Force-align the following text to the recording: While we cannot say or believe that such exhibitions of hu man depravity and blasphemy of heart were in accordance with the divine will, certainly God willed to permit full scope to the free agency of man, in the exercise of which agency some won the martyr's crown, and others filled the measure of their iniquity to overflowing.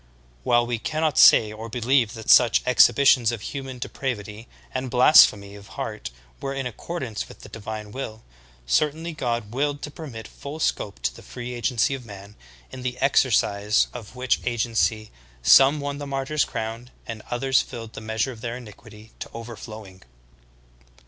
While 0.41 0.65
we 0.65 0.79
cannot 0.79 1.19
say 1.19 1.53
or 1.53 1.69
believe 1.69 2.15
that 2.15 2.31
such 2.31 2.63
exhibitions 2.65 3.31
of 3.31 3.43
hu 3.53 3.61
man 3.61 3.77
depravity 3.77 4.47
and 4.73 4.89
blasphemy 4.89 5.53
of 5.53 5.67
heart 5.77 6.09
were 6.39 6.55
in 6.55 6.65
accordance 6.65 7.27
with 7.29 7.41
the 7.41 7.49
divine 7.49 7.91
will, 7.91 8.23
certainly 8.65 9.13
God 9.13 9.51
willed 9.53 9.83
to 9.83 9.91
permit 9.91 10.27
full 10.27 10.59
scope 10.59 11.03
to 11.03 11.15
the 11.15 11.21
free 11.21 11.53
agency 11.53 11.93
of 11.93 12.03
man, 12.03 12.35
in 12.71 12.81
the 12.81 12.99
exercise 12.99 13.89
of 13.93 14.15
which 14.15 14.39
agency 14.43 15.11
some 15.43 15.79
won 15.79 15.99
the 15.99 16.07
martyr's 16.07 16.45
crown, 16.45 16.89
and 17.05 17.21
others 17.29 17.61
filled 17.61 17.93
the 17.93 18.01
measure 18.01 18.31
of 18.31 18.41
their 18.41 18.57
iniquity 18.57 19.11
to 19.19 19.29
overflowing. 19.35 20.01